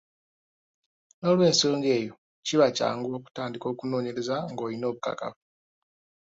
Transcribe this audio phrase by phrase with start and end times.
[1.19, 2.13] N’olw’ensonga eyo,
[2.45, 5.41] kiba kyangu okutandika okunoonyereza ng’olina obukakafu.